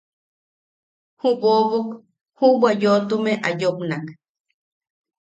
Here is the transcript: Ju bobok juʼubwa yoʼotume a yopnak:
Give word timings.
Ju 1.19 1.29
bobok 1.41 1.87
juʼubwa 2.37 2.69
yoʼotume 2.81 3.33
a 3.47 3.49
yopnak: 3.59 4.05